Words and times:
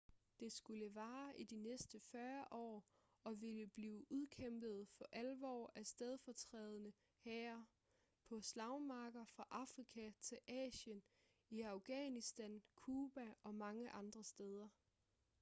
det 0.39 0.51
skulle 0.53 0.95
vare 0.95 1.39
i 1.39 1.43
de 1.43 1.55
næste 1.55 1.99
40 1.99 2.45
år 2.51 2.83
og 3.23 3.41
ville 3.41 3.67
blive 3.67 4.11
udkæmpet 4.11 4.87
for 4.89 5.05
alvor 5.11 5.71
af 5.75 5.85
stedfortrædende 5.85 6.93
hære 7.17 7.65
på 8.25 8.41
slagmarker 8.41 9.25
fra 9.25 9.47
afrika 9.51 10.11
til 10.21 10.37
asien 10.47 11.01
i 11.49 11.61
afghanistan 11.61 12.61
cuba 12.75 13.33
og 13.43 13.55
mange 13.55 13.89
andre 13.91 14.23
steder 14.23 14.69